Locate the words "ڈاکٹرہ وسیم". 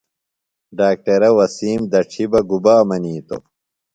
0.77-1.79